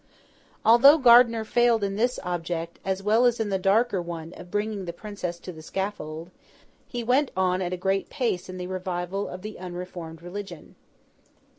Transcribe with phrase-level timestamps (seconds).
[0.65, 4.85] Although Gardiner failed in this object, as well as in the darker one of bringing
[4.85, 6.31] the Princess to the scaffold,
[6.87, 10.73] he went on at a great pace in the revival of the unreformed religion.